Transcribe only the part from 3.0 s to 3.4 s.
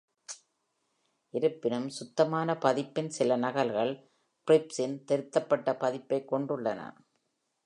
சில